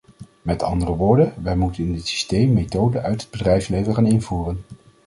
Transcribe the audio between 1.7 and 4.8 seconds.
in dit systeem methoden uit het bedrijfsleven gaan invoeren.